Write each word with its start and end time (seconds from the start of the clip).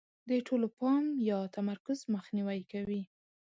د 0.29 0.31
ټول 0.47 0.61
پام 0.77 1.03
یا 1.29 1.39
تمرکز 1.55 1.99
مخنیوی 2.15 2.61
کوي. 2.71 3.01